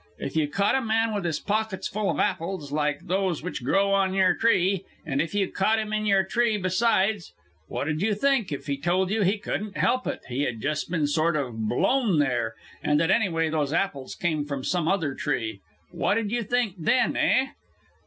If 0.17 0.35
you 0.35 0.47
caught 0.47 0.73
a 0.73 0.81
man 0.81 1.13
with 1.13 1.25
his 1.25 1.39
pockets 1.39 1.87
full 1.87 2.09
of 2.09 2.17
apples 2.19 2.71
like 2.71 3.01
those 3.05 3.43
which 3.43 3.63
grow 3.63 3.91
on 3.91 4.15
your 4.15 4.33
tree, 4.33 4.83
and 5.05 5.21
if 5.21 5.35
you 5.35 5.47
caught 5.47 5.77
him 5.77 5.93
in 5.93 6.07
your 6.07 6.23
tree 6.23 6.57
besides, 6.57 7.33
what'd 7.67 8.01
you 8.01 8.15
think 8.15 8.51
if 8.51 8.65
he 8.65 8.77
told 8.77 9.11
you 9.11 9.21
he 9.21 9.37
couldn't 9.37 9.77
help 9.77 10.07
it, 10.07 10.21
and 10.27 10.41
had 10.43 10.59
just 10.59 10.89
been 10.89 11.05
sort 11.05 11.35
of 11.35 11.69
blown 11.69 12.17
there, 12.17 12.55
and 12.81 12.99
that 12.99 13.11
anyway 13.11 13.47
those 13.47 13.73
apples 13.73 14.15
came 14.15 14.43
from 14.43 14.63
some 14.63 14.87
other 14.87 15.13
tree 15.13 15.61
what'd 15.91 16.31
you 16.31 16.41
think, 16.41 16.77
eh?" 16.87 17.49